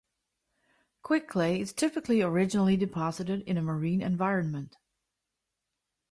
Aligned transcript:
Quick 1.03 1.27
clay 1.29 1.59
is 1.61 1.73
typically 1.73 2.23
originally 2.23 2.75
deposited 2.75 3.41
in 3.41 3.55
a 3.55 3.61
marine 3.61 4.01
environment. 4.01 4.77